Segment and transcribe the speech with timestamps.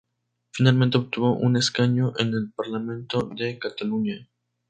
[0.49, 4.27] Finalmente obtuvo un escaño en el Parlamento de Cataluña.